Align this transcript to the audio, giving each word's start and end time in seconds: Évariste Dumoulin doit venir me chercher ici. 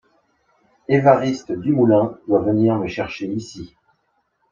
Évariste 0.87 1.51
Dumoulin 1.51 2.17
doit 2.27 2.41
venir 2.41 2.75
me 2.75 2.87
chercher 2.87 3.27
ici. 3.27 3.75